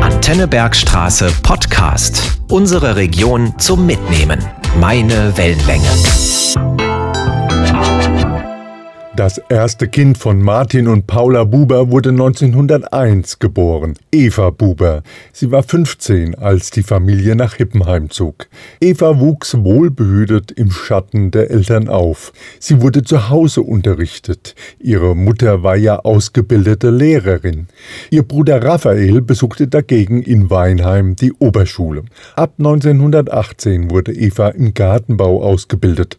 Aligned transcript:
Antennebergstraße 0.00 1.30
Podcast. 1.42 2.38
Unsere 2.48 2.96
Region 2.96 3.58
zum 3.58 3.86
Mitnehmen. 3.86 4.42
Meine 4.80 5.36
Wellenlänge. 5.36 6.91
Das 9.14 9.36
erste 9.50 9.88
Kind 9.88 10.16
von 10.16 10.40
Martin 10.40 10.88
und 10.88 11.06
Paula 11.06 11.44
Buber 11.44 11.90
wurde 11.90 12.08
1901 12.08 13.40
geboren, 13.40 13.92
Eva 14.10 14.48
Buber. 14.48 15.02
Sie 15.34 15.50
war 15.50 15.62
15, 15.62 16.34
als 16.36 16.70
die 16.70 16.82
Familie 16.82 17.36
nach 17.36 17.56
Hippenheim 17.56 18.08
zog. 18.08 18.46
Eva 18.80 19.20
wuchs 19.20 19.54
wohlbehütet 19.54 20.50
im 20.52 20.70
Schatten 20.70 21.30
der 21.30 21.50
Eltern 21.50 21.90
auf. 21.90 22.32
Sie 22.58 22.80
wurde 22.80 23.02
zu 23.02 23.28
Hause 23.28 23.60
unterrichtet. 23.60 24.54
Ihre 24.80 25.14
Mutter 25.14 25.62
war 25.62 25.76
ja 25.76 25.98
ausgebildete 25.98 26.88
Lehrerin. 26.88 27.66
Ihr 28.08 28.22
Bruder 28.22 28.64
Raphael 28.64 29.20
besuchte 29.20 29.68
dagegen 29.68 30.22
in 30.22 30.48
Weinheim 30.48 31.16
die 31.16 31.34
Oberschule. 31.34 32.04
Ab 32.34 32.54
1918 32.56 33.90
wurde 33.90 34.14
Eva 34.14 34.48
im 34.48 34.72
Gartenbau 34.72 35.42
ausgebildet. 35.42 36.16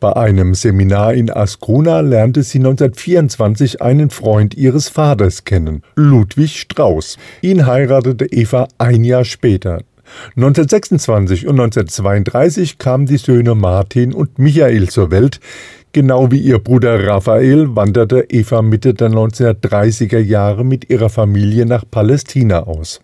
Bei 0.00 0.16
einem 0.16 0.54
Seminar 0.54 1.14
in 1.14 1.30
Ascona 1.30 2.00
lernte 2.00 2.31
lernte 2.32 2.42
sie 2.44 2.58
1924 2.58 3.82
einen 3.82 4.08
Freund 4.08 4.54
ihres 4.54 4.88
Vaters 4.88 5.44
kennen, 5.44 5.82
Ludwig 5.96 6.58
Strauß. 6.58 7.18
Ihn 7.42 7.66
heiratete 7.66 8.24
Eva 8.24 8.68
ein 8.78 9.04
Jahr 9.04 9.24
später. 9.24 9.82
1926 10.36 11.46
und 11.46 11.60
1932 11.60 12.78
kamen 12.78 13.04
die 13.04 13.18
Söhne 13.18 13.54
Martin 13.54 14.14
und 14.14 14.38
Michael 14.38 14.88
zur 14.88 15.10
Welt. 15.10 15.40
Genau 15.92 16.30
wie 16.30 16.38
ihr 16.38 16.58
Bruder 16.58 17.06
Raphael 17.06 17.76
wanderte 17.76 18.24
Eva 18.30 18.62
Mitte 18.62 18.94
der 18.94 19.10
1930er 19.10 20.18
Jahre 20.18 20.64
mit 20.64 20.88
ihrer 20.88 21.10
Familie 21.10 21.66
nach 21.66 21.84
Palästina 21.90 22.62
aus. 22.62 23.02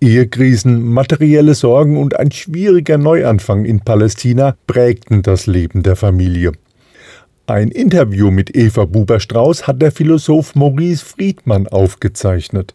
Ehekrisen, 0.00 0.82
materielle 0.82 1.54
Sorgen 1.54 1.98
und 1.98 2.18
ein 2.18 2.32
schwieriger 2.32 2.96
Neuanfang 2.96 3.66
in 3.66 3.80
Palästina 3.80 4.56
prägten 4.66 5.20
das 5.20 5.46
Leben 5.46 5.82
der 5.82 5.96
Familie. 5.96 6.52
Ein 7.52 7.68
Interview 7.68 8.30
mit 8.30 8.56
Eva 8.56 8.86
Buber-Strauß 8.86 9.66
hat 9.66 9.82
der 9.82 9.92
Philosoph 9.92 10.54
Maurice 10.54 11.04
Friedmann 11.04 11.68
aufgezeichnet. 11.68 12.74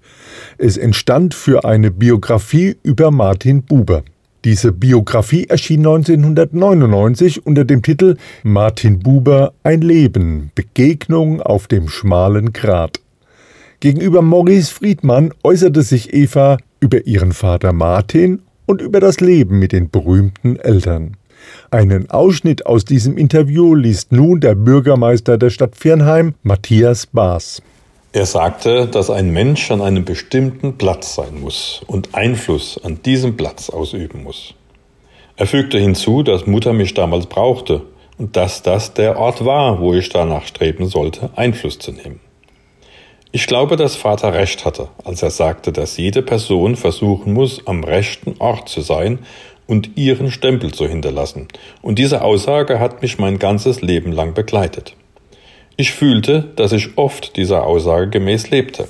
Es 0.60 0.78
entstand 0.78 1.34
für 1.34 1.66
eine 1.66 1.90
Biografie 1.90 2.78
über 2.84 3.10
Martin 3.10 3.64
Buber. 3.64 4.04
Diese 4.46 4.72
Biografie 4.72 5.46
erschien 5.46 5.80
1999 5.80 7.48
unter 7.48 7.66
dem 7.66 7.82
Titel 7.82 8.18
Martin 8.44 9.00
Buber 9.00 9.54
Ein 9.64 9.82
Leben 9.82 10.52
Begegnung 10.54 11.42
auf 11.42 11.66
dem 11.66 11.90
schmalen 11.90 12.54
Grat. 12.54 13.00
Gegenüber 13.80 14.22
Maurice 14.22 14.72
Friedmann 14.72 15.34
äußerte 15.44 15.82
sich 15.82 16.14
Eva 16.14 16.60
über 16.80 17.08
ihren 17.08 17.32
Vater 17.32 17.74
Martin 17.74 18.44
und 18.68 18.84
über 18.84 19.00
das 19.00 19.22
Leben 19.22 19.58
mit 19.58 19.72
den 19.72 19.90
berühmten 19.90 20.58
Eltern. 20.58 21.17
Einen 21.72 22.10
Ausschnitt 22.10 22.66
aus 22.66 22.86
diesem 22.86 23.18
Interview 23.18 23.76
liest 23.76 24.12
nun 24.12 24.40
der 24.40 24.56
Bürgermeister 24.56 25.38
der 25.38 25.50
Stadt 25.50 25.76
Firnheim, 25.76 26.36
Matthias 26.44 27.08
Baas. 27.08 27.62
Er 28.14 28.26
sagte, 28.26 28.88
dass 28.88 29.10
ein 29.10 29.32
Mensch 29.32 29.70
an 29.70 29.82
einem 29.82 30.06
bestimmten 30.06 30.78
Platz 30.78 31.16
sein 31.16 31.42
muss 31.42 31.82
und 31.88 32.16
Einfluss 32.16 32.80
an 32.84 33.02
diesem 33.04 33.38
Platz 33.38 33.70
ausüben 33.70 34.24
muss. 34.24 34.54
Er 35.36 35.46
fügte 35.46 35.78
hinzu, 35.78 36.24
dass 36.24 36.48
Mutter 36.48 36.74
mich 36.74 36.94
damals 36.94 37.28
brauchte 37.28 37.84
und 38.18 38.36
dass 38.36 38.64
das 38.64 38.94
der 38.94 39.20
Ort 39.20 39.46
war, 39.46 39.80
wo 39.80 39.94
ich 39.94 40.10
danach 40.10 40.46
streben 40.46 40.88
sollte, 40.88 41.30
Einfluss 41.36 41.78
zu 41.78 41.92
nehmen. 41.92 42.20
Ich 43.32 43.46
glaube, 43.46 43.76
dass 43.76 43.96
Vater 43.96 44.34
recht 44.34 44.66
hatte, 44.66 44.88
als 45.04 45.22
er 45.22 45.30
sagte, 45.30 45.72
dass 45.72 45.98
jede 45.98 46.24
Person 46.24 46.76
versuchen 46.76 47.34
muss, 47.34 47.68
am 47.68 47.84
rechten 47.84 48.36
Ort 48.40 48.70
zu 48.70 48.82
sein 48.82 49.20
und 49.68 49.98
ihren 49.98 50.32
Stempel 50.32 50.74
zu 50.74 50.88
hinterlassen. 50.88 51.48
Und 51.82 52.00
diese 52.00 52.24
Aussage 52.24 52.80
hat 52.80 53.02
mich 53.02 53.20
mein 53.20 53.38
ganzes 53.38 53.82
Leben 53.82 54.12
lang 54.12 54.34
begleitet. 54.34 54.96
Ich 55.76 55.92
fühlte, 55.92 56.42
dass 56.56 56.72
ich 56.72 56.98
oft 56.98 57.36
dieser 57.36 57.66
Aussage 57.66 58.10
gemäß 58.10 58.50
lebte. 58.50 58.88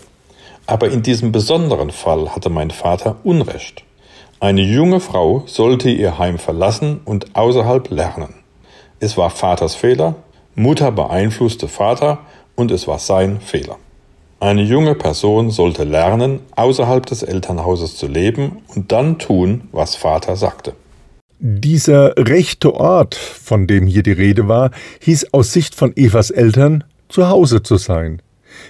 Aber 0.66 0.90
in 0.90 1.02
diesem 1.02 1.32
besonderen 1.32 1.92
Fall 1.92 2.34
hatte 2.36 2.50
mein 2.50 2.72
Vater 2.72 3.18
Unrecht. 3.24 3.84
Eine 4.40 4.62
junge 4.62 5.00
Frau 5.00 5.44
sollte 5.48 5.90
ihr 5.90 6.20
Heim 6.20 6.38
verlassen 6.38 7.02
und 7.04 7.36
außerhalb 7.36 7.90
lernen. 7.90 8.36
Es 9.00 9.18
war 9.18 9.30
Vaters 9.30 9.76
Fehler, 9.76 10.16
Mutter 10.56 10.92
beeinflusste 10.92 11.68
Vater 11.68 12.20
und 12.56 12.72
es 12.72 12.88
war 12.88 13.00
sein 13.00 13.42
Fehler. 13.42 13.78
Eine 14.40 14.62
junge 14.62 14.96
Person 14.96 15.50
sollte 15.50 15.84
lernen, 15.84 16.40
außerhalb 16.56 17.06
des 17.06 17.24
Elternhauses 17.24 17.96
zu 17.96 18.08
leben 18.08 18.58
und 18.76 18.92
dann 18.92 19.18
tun, 19.18 19.62
was 19.72 19.96
Vater 19.96 20.36
sagte. 20.36 20.74
Dieser 21.40 22.14
rechte 22.18 22.74
Ort, 22.74 23.16
von 23.16 23.68
dem 23.68 23.88
hier 23.88 24.04
die 24.04 24.12
Rede 24.12 24.48
war, 24.48 24.72
hieß 25.02 25.34
aus 25.34 25.54
Sicht 25.54 25.76
von 25.76 25.96
Evas 25.96 26.30
Eltern 26.30 26.84
zu 27.10 27.30
Hause 27.30 27.64
zu 27.64 27.78
sein. 27.78 28.22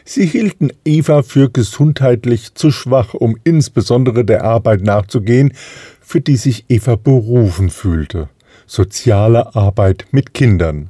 Sie 0.03 0.25
hielten 0.25 0.72
Eva 0.83 1.23
für 1.23 1.50
gesundheitlich 1.50 2.56
zu 2.56 2.72
schwach, 2.72 3.13
um 3.13 3.38
insbesondere 3.44 4.25
der 4.25 4.44
Arbeit 4.44 4.81
nachzugehen, 4.81 5.53
für 6.01 6.22
die 6.22 6.35
sich 6.35 6.66
Eva 6.69 6.95
berufen 6.95 7.69
fühlte 7.69 8.29
soziale 8.67 9.56
Arbeit 9.56 10.06
mit 10.11 10.33
Kindern. 10.33 10.89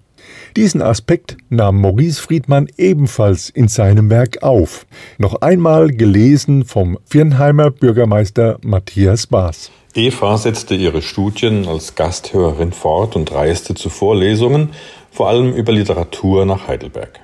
Diesen 0.58 0.82
Aspekt 0.82 1.38
nahm 1.52 1.82
Maurice 1.82 2.20
Friedmann 2.20 2.68
ebenfalls 2.78 3.52
in 3.52 3.68
seinem 3.68 4.10
Werk 4.10 4.42
auf, 4.42 4.88
noch 5.20 5.44
einmal 5.44 5.90
gelesen 5.92 6.66
vom 6.66 6.98
Firnheimer 7.06 7.70
Bürgermeister 7.70 8.58
Matthias 8.64 9.28
Baas. 9.28 9.70
Eva 9.94 10.36
setzte 10.36 10.74
ihre 10.74 11.04
Studien 11.04 11.68
als 11.68 11.94
Gasthörerin 11.94 12.72
fort 12.72 13.16
und 13.16 13.32
reiste 13.32 13.76
zu 13.76 13.90
Vorlesungen, 13.92 14.70
vor 15.12 15.30
allem 15.30 15.54
über 15.54 15.72
Literatur 15.72 16.48
nach 16.48 16.68
Heidelberg. 16.68 17.20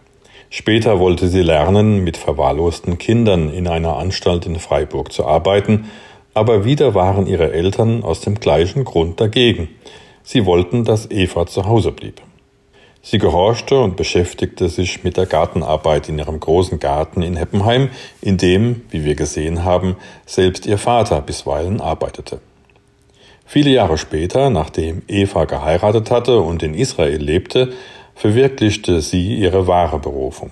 Später 0.52 1.00
wollte 1.00 1.28
sie 1.28 1.42
lernen, 1.42 2.04
mit 2.04 2.18
verwahrlosten 2.18 3.00
Kindern 3.00 3.52
in 3.52 3.68
einer 3.68 3.98
Anstalt 3.98 4.46
in 4.46 4.60
Freiburg 4.60 5.12
zu 5.12 5.26
arbeiten, 5.26 5.86
aber 6.36 6.66
wieder 6.66 6.94
waren 6.94 7.26
ihre 7.26 7.52
Eltern 7.52 8.04
aus 8.04 8.22
dem 8.22 8.36
gleichen 8.36 8.84
Grund 8.84 9.20
dagegen. 9.20 9.70
Sie 10.22 10.46
wollten, 10.46 10.86
dass 10.86 11.10
Eva 11.10 11.48
zu 11.48 11.66
Hause 11.66 11.92
blieb. 11.92 12.22
Sie 13.06 13.18
gehorchte 13.18 13.82
und 13.82 13.98
beschäftigte 13.98 14.70
sich 14.70 15.04
mit 15.04 15.18
der 15.18 15.26
Gartenarbeit 15.26 16.08
in 16.08 16.18
ihrem 16.18 16.40
großen 16.40 16.80
Garten 16.80 17.22
in 17.22 17.36
Heppenheim, 17.36 17.90
in 18.22 18.38
dem, 18.38 18.84
wie 18.92 19.04
wir 19.04 19.16
gesehen 19.16 19.66
haben, 19.66 19.98
selbst 20.26 20.66
ihr 20.66 20.78
Vater 20.78 21.20
bisweilen 21.20 21.82
arbeitete. 21.82 22.40
Viele 23.46 23.72
Jahre 23.72 23.98
später, 23.98 24.50
nachdem 24.50 25.02
Eva 25.10 25.44
geheiratet 25.44 26.12
hatte 26.12 26.40
und 26.40 26.64
in 26.64 26.74
Israel 26.74 27.22
lebte, 27.22 27.74
verwirklichte 28.16 29.02
sie 29.02 29.36
ihre 29.36 29.68
wahre 29.68 30.00
Berufung. 30.00 30.52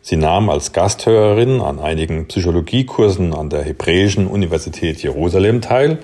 Sie 0.00 0.16
nahm 0.16 0.48
als 0.48 0.72
Gasthörerin 0.72 1.60
an 1.60 1.78
einigen 1.78 2.28
Psychologiekursen 2.28 3.34
an 3.34 3.50
der 3.50 3.62
Hebräischen 3.62 4.26
Universität 4.26 5.02
Jerusalem 5.02 5.60
teil 5.60 5.98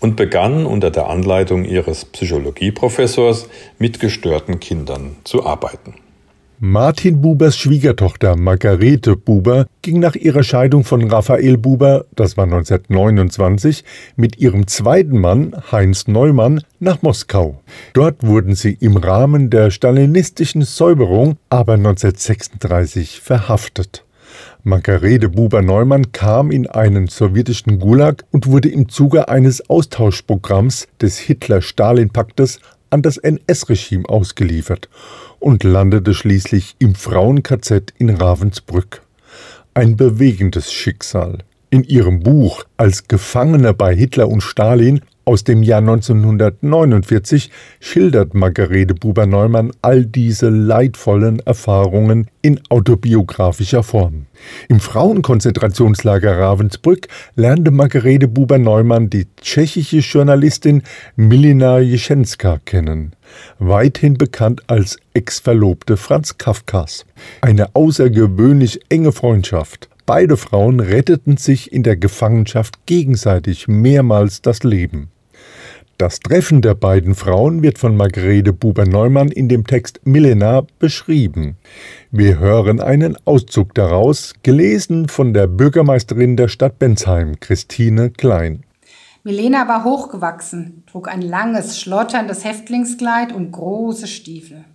und 0.00 0.16
begann 0.16 0.66
unter 0.66 0.90
der 0.90 1.08
Anleitung 1.08 1.64
ihres 1.64 2.04
Psychologieprofessors 2.04 3.48
mit 3.78 4.00
gestörten 4.00 4.60
Kindern 4.60 5.16
zu 5.24 5.46
arbeiten. 5.46 5.94
Martin 6.58 7.20
Bubers 7.20 7.58
Schwiegertochter 7.58 8.34
Margarete 8.34 9.14
Buber 9.14 9.66
ging 9.82 10.00
nach 10.00 10.14
ihrer 10.14 10.42
Scheidung 10.42 10.84
von 10.84 11.06
Raphael 11.10 11.58
Buber, 11.58 12.06
das 12.14 12.38
war 12.38 12.44
1929, 12.44 13.84
mit 14.16 14.38
ihrem 14.38 14.66
zweiten 14.66 15.20
Mann 15.20 15.54
Heinz 15.70 16.08
Neumann 16.08 16.62
nach 16.80 17.02
Moskau. 17.02 17.60
Dort 17.92 18.26
wurden 18.26 18.54
sie 18.54 18.72
im 18.80 18.96
Rahmen 18.96 19.50
der 19.50 19.70
stalinistischen 19.70 20.62
Säuberung 20.62 21.36
aber 21.50 21.74
1936 21.74 23.20
verhaftet. 23.20 24.05
Margarete 24.68 25.28
Buber-Neumann 25.28 26.10
kam 26.10 26.50
in 26.50 26.66
einen 26.66 27.06
sowjetischen 27.06 27.78
Gulag 27.78 28.24
und 28.32 28.48
wurde 28.48 28.68
im 28.68 28.88
Zuge 28.88 29.28
eines 29.28 29.70
Austauschprogramms 29.70 30.88
des 31.00 31.20
Hitler-Stalin-Paktes 31.20 32.58
an 32.90 33.00
das 33.00 33.16
NS-Regime 33.16 34.08
ausgeliefert 34.08 34.88
und 35.38 35.62
landete 35.62 36.14
schließlich 36.14 36.74
im 36.80 36.96
Frauen-KZ 36.96 37.94
in 37.96 38.10
Ravensbrück. 38.10 39.02
Ein 39.72 39.94
bewegendes 39.94 40.72
Schicksal. 40.72 41.44
In 41.70 41.84
ihrem 41.84 42.24
Buch 42.24 42.64
Als 42.76 43.06
Gefangener 43.06 43.72
bei 43.72 43.94
Hitler 43.94 44.26
und 44.28 44.40
Stalin 44.40 45.00
aus 45.26 45.42
dem 45.42 45.64
Jahr 45.64 45.80
1949 45.80 47.50
schildert 47.80 48.32
Margarete 48.32 48.94
Buber-Neumann 48.94 49.72
all 49.82 50.06
diese 50.06 50.48
leidvollen 50.48 51.40
Erfahrungen 51.40 52.28
in 52.42 52.60
autobiografischer 52.68 53.82
Form. 53.82 54.26
Im 54.68 54.78
Frauenkonzentrationslager 54.78 56.38
Ravensbrück 56.38 57.08
lernte 57.34 57.72
Margarete 57.72 58.28
Buber-Neumann 58.28 59.10
die 59.10 59.26
tschechische 59.40 59.98
Journalistin 59.98 60.82
Milina 61.16 61.80
Jeschenska 61.80 62.60
kennen, 62.64 63.16
weithin 63.58 64.14
bekannt 64.14 64.62
als 64.68 64.96
Ex-Verlobte 65.12 65.96
Franz 65.96 66.38
Kafkas. 66.38 67.04
Eine 67.40 67.74
außergewöhnlich 67.74 68.80
enge 68.88 69.10
Freundschaft 69.10 69.88
Beide 70.06 70.36
Frauen 70.36 70.78
retteten 70.78 71.36
sich 71.36 71.72
in 71.72 71.82
der 71.82 71.96
Gefangenschaft 71.96 72.86
gegenseitig 72.86 73.66
mehrmals 73.66 74.40
das 74.40 74.62
Leben. 74.62 75.10
Das 75.98 76.20
Treffen 76.20 76.60
der 76.60 76.74
beiden 76.74 77.14
Frauen 77.14 77.62
wird 77.62 77.78
von 77.78 77.96
Margarete 77.96 78.52
Buber-Neumann 78.52 79.28
in 79.28 79.48
dem 79.48 79.66
Text 79.66 80.00
Milena 80.04 80.66
beschrieben. 80.78 81.56
Wir 82.10 82.38
hören 82.38 82.80
einen 82.80 83.16
Auszug 83.24 83.72
daraus, 83.72 84.34
gelesen 84.42 85.08
von 85.08 85.32
der 85.32 85.46
Bürgermeisterin 85.46 86.36
der 86.36 86.48
Stadt 86.48 86.78
Bensheim, 86.78 87.40
Christine 87.40 88.10
Klein. 88.10 88.64
Milena 89.24 89.68
war 89.68 89.84
hochgewachsen, 89.84 90.84
trug 90.86 91.08
ein 91.08 91.22
langes, 91.22 91.80
schlotterndes 91.80 92.44
Häftlingskleid 92.44 93.32
und 93.32 93.52
große 93.52 94.06
Stiefel. 94.06 94.66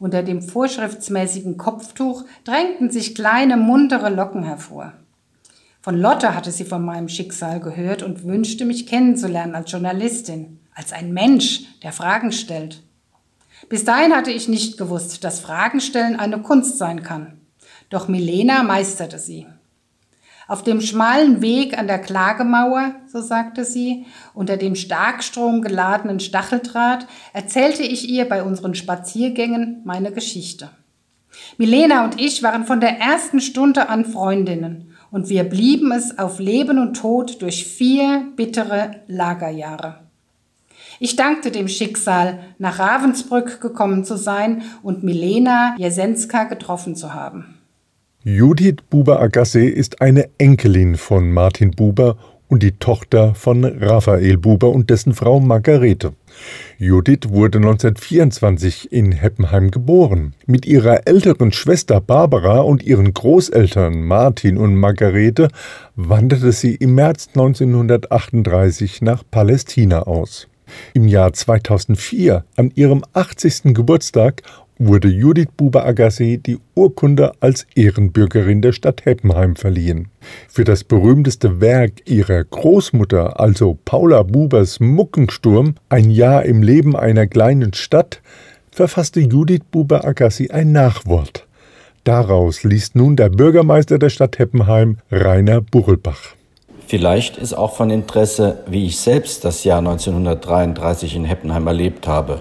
Unter 0.00 0.24
dem 0.24 0.42
vorschriftsmäßigen 0.42 1.56
Kopftuch 1.56 2.24
drängten 2.42 2.90
sich 2.90 3.14
kleine, 3.14 3.56
muntere 3.56 4.10
Locken 4.10 4.42
hervor. 4.42 4.92
Von 5.88 5.96
Lotte 5.96 6.34
hatte 6.34 6.52
sie 6.52 6.66
von 6.66 6.84
meinem 6.84 7.08
Schicksal 7.08 7.60
gehört 7.60 8.02
und 8.02 8.24
wünschte, 8.24 8.66
mich 8.66 8.86
kennenzulernen 8.86 9.54
als 9.54 9.72
Journalistin, 9.72 10.60
als 10.74 10.92
ein 10.92 11.14
Mensch, 11.14 11.62
der 11.82 11.92
Fragen 11.92 12.30
stellt. 12.30 12.82
Bis 13.70 13.86
dahin 13.86 14.14
hatte 14.14 14.30
ich 14.30 14.48
nicht 14.48 14.76
gewusst, 14.76 15.24
dass 15.24 15.40
Fragenstellen 15.40 16.20
eine 16.20 16.42
Kunst 16.42 16.76
sein 16.76 17.02
kann. 17.02 17.40
Doch 17.88 18.06
Milena 18.06 18.64
meisterte 18.64 19.18
sie. 19.18 19.46
Auf 20.46 20.62
dem 20.62 20.82
schmalen 20.82 21.40
Weg 21.40 21.78
an 21.78 21.86
der 21.86 22.00
Klagemauer, 22.00 22.96
so 23.10 23.22
sagte 23.22 23.64
sie, 23.64 24.04
unter 24.34 24.58
dem 24.58 24.74
Starkstrom 24.74 25.62
geladenen 25.62 26.20
Stacheldraht, 26.20 27.06
erzählte 27.32 27.82
ich 27.82 28.10
ihr 28.10 28.28
bei 28.28 28.42
unseren 28.42 28.74
Spaziergängen 28.74 29.80
meine 29.86 30.12
Geschichte. 30.12 30.68
Milena 31.56 32.04
und 32.04 32.20
ich 32.20 32.42
waren 32.42 32.66
von 32.66 32.80
der 32.80 32.98
ersten 32.98 33.40
Stunde 33.40 33.88
an 33.88 34.04
Freundinnen 34.04 34.88
und 35.10 35.28
wir 35.28 35.44
blieben 35.44 35.92
es 35.92 36.18
auf 36.18 36.38
Leben 36.38 36.78
und 36.78 36.94
Tod 36.94 37.40
durch 37.42 37.64
vier 37.64 38.24
bittere 38.36 39.02
Lagerjahre. 39.06 40.00
Ich 41.00 41.16
dankte 41.16 41.50
dem 41.50 41.68
Schicksal, 41.68 42.40
nach 42.58 42.78
Ravensbrück 42.78 43.60
gekommen 43.60 44.04
zu 44.04 44.16
sein 44.16 44.62
und 44.82 45.04
Milena 45.04 45.76
Jesenska 45.78 46.44
getroffen 46.44 46.96
zu 46.96 47.14
haben. 47.14 47.58
Judith 48.24 48.82
Buber-Agasse 48.90 49.64
ist 49.64 50.02
eine 50.02 50.28
Enkelin 50.38 50.96
von 50.96 51.32
Martin 51.32 51.70
Buber 51.70 52.18
und 52.48 52.62
die 52.62 52.72
Tochter 52.72 53.34
von 53.34 53.64
Raphael 53.64 54.38
Buber 54.38 54.70
und 54.70 54.90
dessen 54.90 55.14
Frau 55.14 55.40
Margarete. 55.40 56.14
Judith 56.78 57.28
wurde 57.28 57.58
1924 57.58 58.92
in 58.92 59.12
Heppenheim 59.12 59.70
geboren. 59.70 60.34
Mit 60.46 60.66
ihrer 60.66 61.06
älteren 61.06 61.52
Schwester 61.52 62.00
Barbara 62.00 62.60
und 62.60 62.82
ihren 62.82 63.12
Großeltern 63.12 64.02
Martin 64.02 64.58
und 64.58 64.74
Margarete 64.74 65.48
wanderte 65.96 66.52
sie 66.52 66.74
im 66.74 66.94
März 66.94 67.28
1938 67.28 69.02
nach 69.02 69.22
Palästina 69.30 70.02
aus. 70.02 70.48
Im 70.92 71.08
Jahr 71.08 71.32
2004, 71.32 72.44
an 72.56 72.70
ihrem 72.74 73.02
80. 73.14 73.74
Geburtstag, 73.74 74.42
wurde 74.78 75.08
Judith 75.08 75.48
Buber-Agassi 75.56 76.38
die 76.38 76.58
Urkunde 76.74 77.32
als 77.40 77.66
Ehrenbürgerin 77.74 78.62
der 78.62 78.72
Stadt 78.72 79.04
Heppenheim 79.04 79.56
verliehen. 79.56 80.08
Für 80.48 80.64
das 80.64 80.84
berühmteste 80.84 81.60
Werk 81.60 82.08
ihrer 82.08 82.44
Großmutter, 82.44 83.40
also 83.40 83.76
Paula 83.84 84.22
Bubers 84.22 84.80
Muckensturm, 84.80 85.74
ein 85.88 86.10
Jahr 86.10 86.44
im 86.44 86.62
Leben 86.62 86.96
einer 86.96 87.26
kleinen 87.26 87.74
Stadt, 87.74 88.20
verfasste 88.70 89.20
Judith 89.20 89.62
Buber-Agassi 89.72 90.50
ein 90.50 90.72
Nachwort. 90.72 91.46
Daraus 92.04 92.62
liest 92.62 92.94
nun 92.94 93.16
der 93.16 93.28
Bürgermeister 93.28 93.98
der 93.98 94.10
Stadt 94.10 94.38
Heppenheim, 94.38 94.98
Rainer 95.10 95.60
Buchelbach. 95.60 96.36
Vielleicht 96.86 97.36
ist 97.36 97.52
auch 97.52 97.76
von 97.76 97.90
Interesse, 97.90 98.60
wie 98.66 98.86
ich 98.86 98.98
selbst 98.98 99.44
das 99.44 99.62
Jahr 99.64 99.80
1933 99.80 101.16
in 101.16 101.26
Heppenheim 101.26 101.66
erlebt 101.66 102.06
habe. 102.06 102.40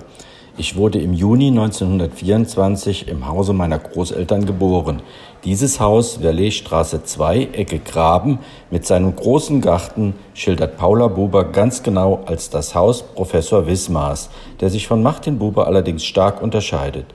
Ich 0.59 0.75
wurde 0.75 0.97
im 0.97 1.13
Juni 1.13 1.49
1924 1.49 3.07
im 3.09 3.27
Hause 3.27 3.53
meiner 3.53 3.77
Großeltern 3.77 4.47
geboren. 4.47 5.03
Dieses 5.43 5.79
Haus, 5.79 6.15
Verleestraße 6.15 7.03
2, 7.03 7.49
Ecke 7.53 7.77
Graben, 7.77 8.39
mit 8.71 8.83
seinem 8.83 9.15
großen 9.15 9.61
Garten, 9.61 10.15
schildert 10.33 10.77
Paula 10.77 11.09
Buber 11.09 11.43
ganz 11.43 11.83
genau 11.83 12.23
als 12.25 12.49
das 12.49 12.73
Haus 12.73 13.03
Professor 13.03 13.67
Wismars, 13.67 14.31
der 14.59 14.71
sich 14.71 14.87
von 14.87 15.03
Martin 15.03 15.37
Buber 15.37 15.67
allerdings 15.67 16.03
stark 16.03 16.41
unterscheidet. 16.41 17.05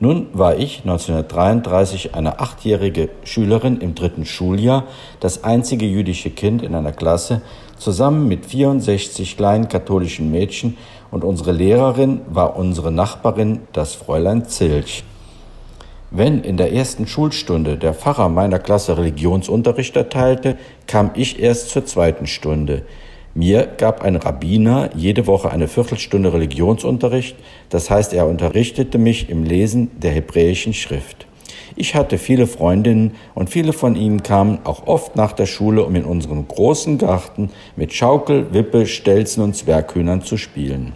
Nun 0.00 0.28
war 0.32 0.56
ich 0.56 0.80
1933 0.80 2.14
eine 2.14 2.38
achtjährige 2.38 3.08
Schülerin 3.24 3.80
im 3.80 3.96
dritten 3.96 4.24
Schuljahr, 4.24 4.84
das 5.18 5.42
einzige 5.42 5.86
jüdische 5.86 6.30
Kind 6.30 6.62
in 6.62 6.76
einer 6.76 6.92
Klasse, 6.92 7.42
zusammen 7.78 8.28
mit 8.28 8.46
64 8.46 9.36
kleinen 9.36 9.68
katholischen 9.68 10.30
Mädchen, 10.30 10.76
und 11.10 11.24
unsere 11.24 11.52
Lehrerin 11.52 12.20
war 12.28 12.56
unsere 12.56 12.92
Nachbarin, 12.92 13.62
das 13.72 13.94
Fräulein 13.94 14.44
Zilch. 14.44 15.04
Wenn 16.10 16.42
in 16.42 16.56
der 16.56 16.72
ersten 16.72 17.06
Schulstunde 17.06 17.76
der 17.76 17.92
Pfarrer 17.92 18.28
meiner 18.28 18.58
Klasse 18.58 18.96
Religionsunterricht 18.96 19.96
erteilte, 19.96 20.58
kam 20.86 21.10
ich 21.14 21.40
erst 21.40 21.70
zur 21.70 21.84
zweiten 21.86 22.26
Stunde. 22.26 22.82
Mir 23.38 23.68
gab 23.78 24.02
ein 24.02 24.16
Rabbiner 24.16 24.90
jede 24.96 25.28
Woche 25.28 25.52
eine 25.52 25.68
Viertelstunde 25.68 26.32
Religionsunterricht, 26.32 27.36
das 27.68 27.88
heißt 27.88 28.12
er 28.12 28.26
unterrichtete 28.26 28.98
mich 28.98 29.30
im 29.30 29.44
Lesen 29.44 29.92
der 30.00 30.10
hebräischen 30.10 30.74
Schrift. 30.74 31.28
Ich 31.76 31.94
hatte 31.94 32.18
viele 32.18 32.48
Freundinnen 32.48 33.12
und 33.36 33.48
viele 33.48 33.72
von 33.72 33.94
ihnen 33.94 34.24
kamen 34.24 34.58
auch 34.64 34.88
oft 34.88 35.14
nach 35.14 35.30
der 35.30 35.46
Schule, 35.46 35.84
um 35.84 35.94
in 35.94 36.04
unserem 36.04 36.48
großen 36.48 36.98
Garten 36.98 37.50
mit 37.76 37.92
Schaukel, 37.92 38.52
Wippe, 38.52 38.88
Stelzen 38.88 39.44
und 39.44 39.54
Zwerghühnern 39.54 40.22
zu 40.22 40.36
spielen. 40.36 40.94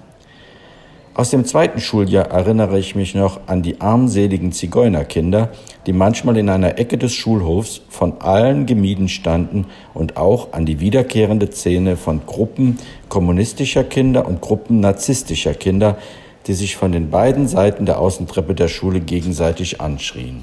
Aus 1.15 1.31
dem 1.31 1.45
zweiten 1.45 1.79
Schuljahr 1.79 2.27
erinnere 2.33 2.77
ich 2.77 2.97
mich 2.97 3.15
noch 3.15 3.39
an 3.47 3.63
die 3.63 3.81
armseligen 3.81 4.51
Zigeunerkinder, 4.51 5.51
die 5.87 5.93
manchmal 5.93 6.37
in 6.37 6.49
einer 6.49 6.79
Ecke 6.79 6.99
des 6.99 7.13
Schulhofs 7.13 7.83
von 7.89 8.21
allen 8.21 8.67
gemieden 8.67 9.09
standen 9.09 9.67
und 9.95 10.17
auch 10.17 10.53
an 10.53 10.67
die 10.67 10.81
wiederkehrende 10.81 11.51
Szene 11.51 11.97
von 11.97 12.25
Gruppen 12.27 12.79
kommunistischer 13.09 13.85
Kinder 13.85 14.27
und 14.27 14.41
Gruppen 14.41 14.81
narzisstischer 14.81 15.55
Kinder, 15.55 15.99
die 16.47 16.55
sich 16.55 16.77
von 16.77 16.93
den 16.93 17.11
beiden 17.11 17.49
Seiten 17.49 17.87
der 17.87 17.99
Außentreppe 17.99 18.55
der 18.55 18.69
Schule 18.69 19.01
gegenseitig 19.01 19.81
anschrien. 19.81 20.43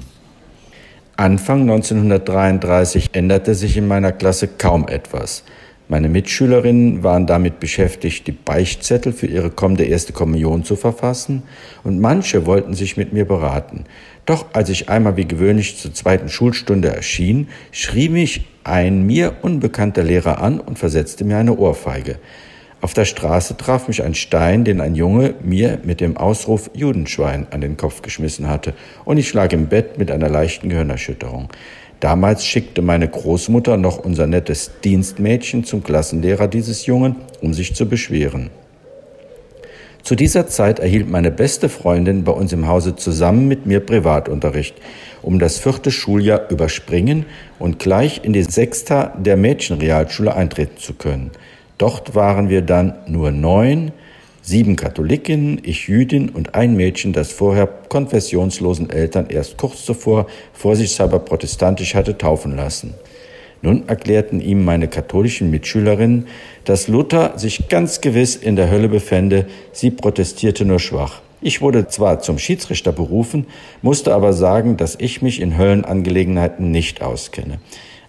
Anfang 1.16 1.62
1933 1.62 3.10
änderte 3.12 3.54
sich 3.54 3.76
in 3.76 3.86
meiner 3.86 4.12
Klasse 4.12 4.48
kaum 4.48 4.88
etwas. 4.88 5.44
Meine 5.90 6.08
Mitschülerinnen 6.08 7.02
waren 7.02 7.26
damit 7.26 7.58
beschäftigt, 7.58 8.26
die 8.28 8.32
Beichtzettel 8.32 9.12
für 9.12 9.26
ihre 9.26 9.50
kommende 9.50 9.84
erste 9.84 10.12
Kommunion 10.12 10.64
zu 10.64 10.76
verfassen, 10.76 11.42
und 11.82 12.00
manche 12.00 12.46
wollten 12.46 12.74
sich 12.74 12.96
mit 12.96 13.12
mir 13.12 13.24
beraten. 13.24 13.86
Doch 14.30 14.46
als 14.52 14.68
ich 14.68 14.88
einmal 14.88 15.16
wie 15.16 15.24
gewöhnlich 15.24 15.76
zur 15.76 15.92
zweiten 15.92 16.28
Schulstunde 16.28 16.86
erschien, 16.86 17.48
schrie 17.72 18.08
mich 18.08 18.46
ein 18.62 19.04
mir 19.04 19.34
unbekannter 19.42 20.04
Lehrer 20.04 20.40
an 20.40 20.60
und 20.60 20.78
versetzte 20.78 21.24
mir 21.24 21.36
eine 21.38 21.56
Ohrfeige. 21.56 22.20
Auf 22.80 22.94
der 22.94 23.06
Straße 23.06 23.56
traf 23.56 23.88
mich 23.88 24.04
ein 24.04 24.14
Stein, 24.14 24.62
den 24.62 24.80
ein 24.80 24.94
Junge 24.94 25.34
mir 25.42 25.80
mit 25.82 26.00
dem 26.00 26.16
Ausruf 26.16 26.70
Judenschwein 26.74 27.48
an 27.50 27.60
den 27.60 27.76
Kopf 27.76 28.02
geschmissen 28.02 28.48
hatte, 28.48 28.74
und 29.04 29.16
ich 29.16 29.34
lag 29.34 29.52
im 29.52 29.66
Bett 29.66 29.98
mit 29.98 30.12
einer 30.12 30.28
leichten 30.28 30.68
Gehirnerschütterung. 30.68 31.48
Damals 31.98 32.46
schickte 32.46 32.82
meine 32.82 33.08
Großmutter 33.08 33.76
noch 33.78 33.98
unser 33.98 34.28
nettes 34.28 34.70
Dienstmädchen 34.84 35.64
zum 35.64 35.82
Klassenlehrer 35.82 36.46
dieses 36.46 36.86
Jungen, 36.86 37.16
um 37.40 37.52
sich 37.52 37.74
zu 37.74 37.88
beschweren. 37.88 38.50
Zu 40.02 40.14
dieser 40.14 40.46
Zeit 40.46 40.78
erhielt 40.78 41.08
meine 41.08 41.30
beste 41.30 41.68
Freundin 41.68 42.24
bei 42.24 42.32
uns 42.32 42.52
im 42.52 42.66
Hause 42.66 42.96
zusammen 42.96 43.48
mit 43.48 43.66
mir 43.66 43.80
Privatunterricht, 43.80 44.74
um 45.22 45.38
das 45.38 45.58
vierte 45.58 45.90
Schuljahr 45.90 46.50
überspringen 46.50 47.26
und 47.58 47.78
gleich 47.78 48.20
in 48.24 48.32
die 48.32 48.42
Sechster 48.42 49.12
der 49.18 49.36
Mädchenrealschule 49.36 50.34
eintreten 50.34 50.78
zu 50.78 50.94
können. 50.94 51.30
Dort 51.78 52.14
waren 52.14 52.48
wir 52.48 52.62
dann 52.62 52.94
nur 53.06 53.30
neun, 53.30 53.92
sieben 54.42 54.76
Katholikinnen, 54.76 55.60
ich 55.62 55.88
Jüdin 55.88 56.30
und 56.30 56.54
ein 56.54 56.74
Mädchen, 56.74 57.12
das 57.12 57.32
vorher 57.32 57.66
konfessionslosen 57.66 58.90
Eltern 58.90 59.26
erst 59.28 59.58
kurz 59.58 59.84
zuvor 59.84 60.26
vorsichtshalber 60.52 61.18
protestantisch 61.18 61.94
hatte 61.94 62.16
taufen 62.16 62.56
lassen. 62.56 62.94
Nun 63.62 63.88
erklärten 63.88 64.40
ihm 64.40 64.64
meine 64.64 64.88
katholischen 64.88 65.50
Mitschülerinnen, 65.50 66.26
dass 66.64 66.88
Luther 66.88 67.38
sich 67.38 67.68
ganz 67.68 68.00
gewiss 68.00 68.36
in 68.36 68.56
der 68.56 68.70
Hölle 68.70 68.88
befände, 68.88 69.46
sie 69.72 69.90
protestierte 69.90 70.64
nur 70.64 70.78
schwach. 70.78 71.20
Ich 71.42 71.60
wurde 71.60 71.88
zwar 71.88 72.20
zum 72.20 72.38
Schiedsrichter 72.38 72.92
berufen, 72.92 73.46
musste 73.82 74.14
aber 74.14 74.32
sagen, 74.32 74.76
dass 74.76 74.96
ich 74.98 75.22
mich 75.22 75.40
in 75.40 75.56
Höllenangelegenheiten 75.56 76.70
nicht 76.70 77.02
auskenne. 77.02 77.60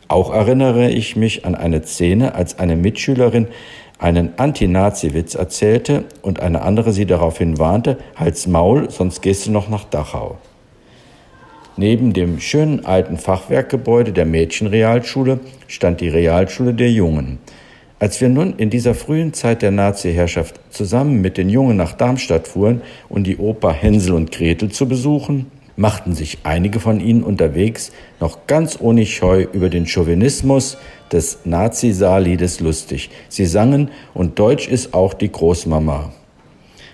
Auch 0.08 0.34
erinnere 0.34 0.90
ich 0.90 1.16
mich 1.16 1.46
an 1.46 1.56
eine 1.56 1.84
Szene, 1.84 2.36
als 2.36 2.60
eine 2.60 2.76
Mitschülerin 2.76 3.48
einen 4.00 4.34
Anti-Nazi-Witz 4.38 5.36
erzählte 5.36 6.06
und 6.22 6.42
eine 6.42 6.64
andere 6.64 6.92
sie 6.92 7.06
daraufhin 7.06 7.60
warnte, 7.60 7.98
halt's 8.16 8.48
Maul, 8.48 8.90
sonst 8.90 9.22
gehst 9.22 9.46
du 9.46 9.52
noch 9.52 9.70
nach 9.70 9.86
Dachau. 9.86 10.38
Neben 11.78 12.14
dem 12.14 12.40
schönen 12.40 12.86
alten 12.86 13.18
Fachwerkgebäude 13.18 14.12
der 14.12 14.26
Mädchenrealschule 14.26 15.40
stand 15.68 16.02
die 16.02 16.10
Realschule 16.10 16.74
der 16.74 16.92
Jungen. 16.92 17.40
Als 17.98 18.20
wir 18.20 18.30
nun 18.30 18.56
in 18.58 18.70
dieser 18.70 18.94
frühen 18.94 19.34
Zeit 19.34 19.62
der 19.62 19.72
Nazi-Herrschaft 19.72 20.60
zusammen 20.70 21.22
mit 21.22 21.38
den 21.38 21.50
Jungen 21.50 21.78
nach 21.78 21.94
Darmstadt 21.94 22.48
fuhren 22.48 22.82
um 23.10 23.24
die 23.24 23.38
Oper 23.38 23.72
Hänsel 23.72 24.16
und 24.16 24.32
Gretel 24.32 24.70
zu 24.70 24.88
besuchen, 24.88 25.46
machten 25.78 26.14
sich 26.14 26.40
einige 26.44 26.80
von 26.80 27.00
ihnen 27.00 27.24
unterwegs 27.24 27.92
noch 28.20 28.48
ganz 28.48 28.78
ohne 28.80 29.06
Scheu 29.06 29.48
über 29.54 29.70
den 29.70 29.86
Chauvinismus 29.86 30.78
des 31.12 31.40
Nazi-Saarliedes 31.46 32.60
lustig. 32.60 33.10
Sie 33.30 33.46
sangen, 33.46 33.92
und 34.14 34.40
Deutsch 34.40 34.68
ist 34.68 34.94
auch 34.94 35.14
die 35.14 35.32
Großmama. 35.32 36.12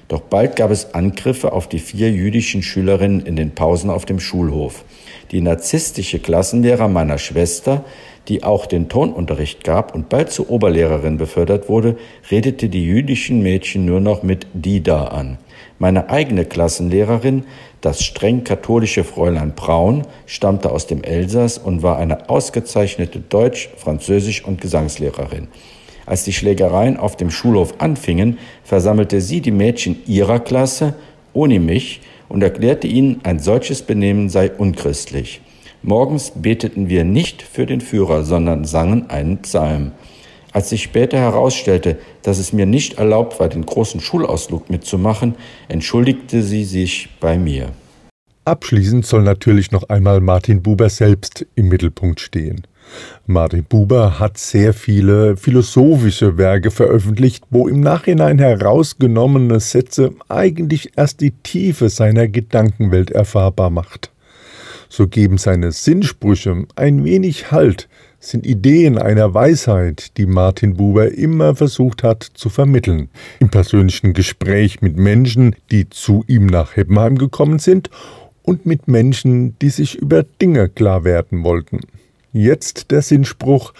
Doch 0.07 0.21
bald 0.21 0.55
gab 0.55 0.71
es 0.71 0.93
Angriffe 0.93 1.51
auf 1.51 1.67
die 1.67 1.79
vier 1.79 2.11
jüdischen 2.11 2.63
Schülerinnen 2.63 3.25
in 3.25 3.35
den 3.35 3.53
Pausen 3.53 3.89
auf 3.89 4.05
dem 4.05 4.21
Schulhof. 4.21 4.85
Die 5.31 5.41
narzisstische 5.41 6.19
Klassenlehrer 6.19 6.87
meiner 6.87 7.17
Schwester, 7.17 7.83
die 8.29 8.43
auch 8.43 8.65
den 8.65 8.87
Tonunterricht 8.87 9.65
gab 9.65 9.93
und 9.93 10.07
bald 10.07 10.31
zur 10.31 10.49
Oberlehrerin 10.49 11.17
befördert 11.17 11.67
wurde, 11.67 11.97
redete 12.31 12.69
die 12.69 12.83
jüdischen 12.83 13.41
Mädchen 13.41 13.85
nur 13.85 13.99
noch 13.99 14.23
mit 14.23 14.47
Dida 14.53 15.05
an. 15.05 15.37
Meine 15.79 16.09
eigene 16.09 16.45
Klassenlehrerin, 16.45 17.43
das 17.81 18.03
streng 18.03 18.43
katholische 18.43 19.03
Fräulein 19.03 19.53
Braun, 19.55 20.03
stammte 20.25 20.71
aus 20.71 20.87
dem 20.87 21.03
Elsass 21.03 21.57
und 21.57 21.83
war 21.83 21.97
eine 21.97 22.29
ausgezeichnete 22.29 23.19
Deutsch-, 23.19 23.69
Französisch- 23.75 24.45
und 24.45 24.61
Gesangslehrerin. 24.61 25.49
Als 26.07 26.23
die 26.23 26.33
Schlägereien 26.33 26.97
auf 26.97 27.17
dem 27.17 27.29
Schulhof 27.29 27.75
anfingen, 27.79 28.39
versammelte 28.63 29.19
sie 29.19 29.41
die 29.41 29.51
Mädchen 29.51 29.97
ihrer 30.07 30.39
Klasse 30.39 30.95
ohne 31.33 31.59
mich 31.59 32.01
und 32.29 32.41
erklärte 32.41 32.87
ihnen, 32.87 33.19
ein 33.23 33.39
solches 33.39 33.81
Benehmen 33.81 34.29
sei 34.29 34.49
unchristlich. 34.49 35.41
Morgens 35.83 36.31
beteten 36.33 36.89
wir 36.89 37.03
nicht 37.03 37.41
für 37.41 37.65
den 37.65 37.81
Führer, 37.81 38.23
sondern 38.23 38.63
sangen 38.63 39.09
einen 39.09 39.39
Psalm. 39.39 39.91
Als 40.53 40.69
sich 40.69 40.81
später 40.81 41.19
herausstellte, 41.19 41.97
dass 42.23 42.39
es 42.39 42.53
mir 42.53 42.65
nicht 42.65 42.97
erlaubt 42.97 43.39
war, 43.39 43.49
den 43.49 43.65
großen 43.65 43.99
Schulausflug 43.99 44.69
mitzumachen, 44.69 45.35
entschuldigte 45.67 46.41
sie 46.41 46.63
sich 46.63 47.09
bei 47.19 47.37
mir. 47.37 47.73
Abschließend 48.45 49.05
soll 49.05 49.23
natürlich 49.23 49.71
noch 49.71 49.83
einmal 49.89 50.21
Martin 50.21 50.63
Buber 50.63 50.89
selbst 50.89 51.45
im 51.55 51.67
Mittelpunkt 51.67 52.21
stehen. 52.21 52.65
Martin 53.25 53.63
Buber 53.63 54.19
hat 54.19 54.37
sehr 54.37 54.73
viele 54.73 55.35
philosophische 55.35 56.37
Werke 56.37 56.71
veröffentlicht, 56.71 57.43
wo 57.49 57.67
im 57.67 57.81
Nachhinein 57.81 58.39
herausgenommene 58.39 59.59
Sätze 59.59 60.11
eigentlich 60.29 60.91
erst 60.95 61.21
die 61.21 61.31
Tiefe 61.31 61.89
seiner 61.89 62.27
Gedankenwelt 62.27 63.11
erfahrbar 63.11 63.69
macht. 63.69 64.11
So 64.89 65.07
geben 65.07 65.37
seine 65.37 65.71
Sinnsprüche 65.73 66.65
ein 66.75 67.03
wenig 67.03 67.51
Halt, 67.51 67.89
sind 68.19 68.45
Ideen 68.45 68.97
einer 68.97 69.33
Weisheit, 69.33 70.17
die 70.17 70.25
Martin 70.25 70.75
Buber 70.75 71.11
immer 71.11 71.55
versucht 71.55 72.03
hat 72.03 72.23
zu 72.23 72.49
vermitteln. 72.49 73.09
Im 73.39 73.49
persönlichen 73.49 74.13
Gespräch 74.13 74.81
mit 74.81 74.97
Menschen, 74.97 75.55
die 75.71 75.89
zu 75.89 76.23
ihm 76.27 76.45
nach 76.45 76.75
Heppenheim 76.75 77.17
gekommen 77.17 77.59
sind 77.59 77.89
und 78.43 78.65
mit 78.65 78.87
Menschen, 78.87 79.59
die 79.59 79.69
sich 79.69 79.95
über 79.95 80.23
Dinge 80.23 80.69
klar 80.69 81.03
werden 81.03 81.43
wollten. 81.43 81.81
Jetzt 82.39 82.91
der 82.91 83.01
Sinnspruch 83.01 83.73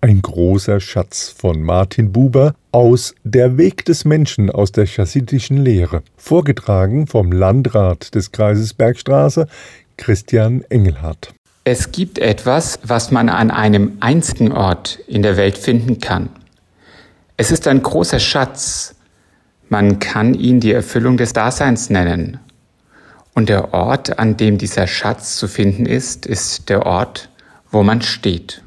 ein 0.00 0.22
großer 0.22 0.78
Schatz 0.78 1.34
von 1.36 1.60
Martin 1.60 2.12
Buber 2.12 2.54
aus 2.70 3.12
Der 3.24 3.58
Weg 3.58 3.84
des 3.86 4.04
Menschen 4.04 4.50
aus 4.50 4.70
der 4.70 4.86
chassidischen 4.86 5.56
Lehre, 5.56 6.04
vorgetragen 6.16 7.08
vom 7.08 7.32
Landrat 7.32 8.14
des 8.14 8.30
Kreises 8.30 8.72
Bergstraße, 8.72 9.48
Christian 9.96 10.62
Engelhardt. 10.68 11.34
Es 11.64 11.90
gibt 11.90 12.20
etwas, 12.20 12.78
was 12.84 13.10
man 13.10 13.28
an 13.28 13.50
einem 13.50 13.96
einzigen 13.98 14.52
Ort 14.52 15.00
in 15.08 15.22
der 15.22 15.36
Welt 15.36 15.58
finden 15.58 15.98
kann. 15.98 16.28
Es 17.36 17.50
ist 17.50 17.66
ein 17.66 17.82
großer 17.82 18.20
Schatz. 18.20 18.94
Man 19.68 19.98
kann 19.98 20.34
ihn 20.34 20.60
die 20.60 20.72
Erfüllung 20.72 21.16
des 21.16 21.32
Daseins 21.32 21.90
nennen. 21.90 22.38
Und 23.34 23.48
der 23.48 23.74
Ort, 23.74 24.20
an 24.20 24.36
dem 24.36 24.56
dieser 24.56 24.86
Schatz 24.86 25.36
zu 25.36 25.48
finden 25.48 25.84
ist, 25.84 26.26
ist 26.26 26.68
der 26.68 26.86
Ort, 26.86 27.28
wo 27.74 27.82
man 27.82 28.00
steht. 28.00 28.62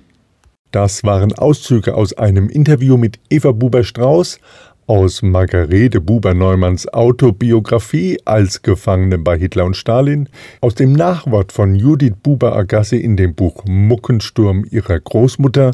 Das 0.72 1.04
waren 1.04 1.34
Auszüge 1.34 1.96
aus 1.96 2.14
einem 2.14 2.50
Interview 2.50 2.98
mit 2.98 3.20
Eva 3.30 3.54
Buber-Strauß 3.54 4.40
aus 4.88 5.22
Margarete 5.22 6.00
Buber-Neumanns 6.00 6.88
Autobiografie 6.94 8.20
als 8.24 8.62
Gefangene 8.62 9.18
bei 9.18 9.38
Hitler 9.38 9.66
und 9.66 9.76
Stalin, 9.76 10.30
aus 10.62 10.76
dem 10.76 10.94
Nachwort 10.94 11.52
von 11.52 11.76
Judith 11.76 12.14
Buber-Agassi 12.24 12.98
in 12.98 13.18
dem 13.18 13.36
Buch 13.36 13.66
Muckensturm 13.66 14.66
ihrer 14.70 15.00
Großmutter 15.00 15.72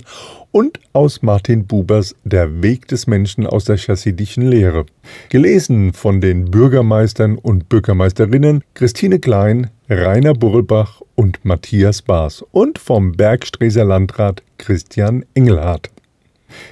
und 0.51 0.79
aus 0.93 1.21
Martin 1.21 1.65
Bubers 1.65 2.15
Der 2.23 2.63
Weg 2.63 2.87
des 2.87 3.07
Menschen 3.07 3.45
aus 3.45 3.65
der 3.65 3.77
chassidischen 3.77 4.47
Lehre. 4.47 4.85
Gelesen 5.29 5.93
von 5.93 6.19
den 6.19 6.45
Bürgermeistern 6.45 7.37
und 7.37 7.69
Bürgermeisterinnen 7.69 8.63
Christine 8.73 9.19
Klein, 9.19 9.69
Rainer 9.93 10.33
Burlbach 10.33 11.01
und 11.15 11.45
Matthias 11.45 12.01
Baas 12.01 12.43
und 12.51 12.79
vom 12.79 13.11
Bergstreser 13.11 13.85
Landrat 13.85 14.41
Christian 14.57 15.23
Engelhardt. 15.35 15.89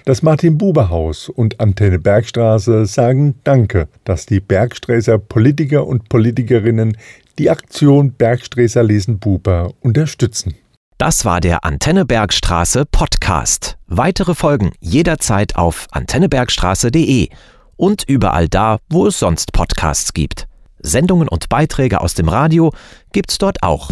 Das 0.06 0.22
Martin-Buber-Haus 0.22 1.30
und 1.30 1.60
Antenne 1.60 2.00
Bergstraße 2.00 2.86
sagen 2.86 3.36
Danke, 3.44 3.88
dass 4.04 4.26
die 4.26 4.40
Bergsträßer 4.40 5.18
Politiker 5.18 5.86
und 5.86 6.10
Politikerinnen 6.10 6.98
die 7.38 7.50
Aktion 7.50 8.12
Bergsträßer 8.12 8.84
lesen 8.84 9.20
Buber 9.20 9.72
unterstützen. 9.82 10.56
Das 10.98 11.26
war 11.26 11.42
der 11.42 11.64
Antenne 11.64 12.06
Bergstraße 12.06 12.86
Podcast. 12.86 13.78
Weitere 13.88 14.36
Folgen 14.36 14.72
jederzeit 14.80 15.56
auf 15.56 15.88
antennebergstraße.de 15.92 17.30
und 17.76 18.04
überall 18.08 18.48
da, 18.48 18.78
wo 18.90 19.08
es 19.08 19.18
sonst 19.18 19.54
Podcasts 19.54 20.14
gibt. 20.14 20.48
Sendungen 20.82 21.28
und 21.28 21.50
Beiträge 21.50 22.02
aus 22.02 22.14
dem 22.14 22.30
Radio 22.30 22.72
gibt's 23.12 23.38
dort 23.38 23.64
auch. 23.64 23.90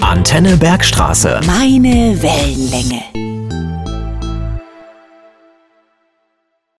Antenne 0.00 0.56
Bergstraße. 0.56 1.40
Meine 1.46 2.20
Wellenlänge. 2.22 3.23